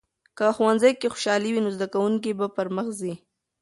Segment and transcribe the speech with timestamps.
[0.37, 3.13] که ښوونځي کې خوشالي وي، نو زده کوونکي به پرمخ ځي.